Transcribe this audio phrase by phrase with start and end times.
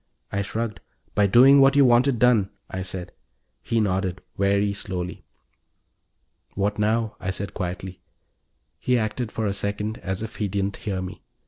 [0.31, 0.79] I shrugged.
[1.13, 3.11] "By doing what you wanted done," I said.
[3.61, 5.25] He nodded, very slowly.
[6.55, 8.01] "What now?" I said quietly.
[8.79, 11.21] He acted, for a second, as if he didn't hear me.